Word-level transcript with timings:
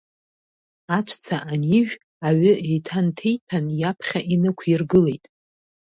Аҵәца 0.97 1.37
анижә, 1.51 1.95
аҩы 2.27 2.53
еиҭанҭеиҭәан, 2.69 3.65
иаԥхьа 3.79 4.19
инықәиргылеит. 4.33 5.25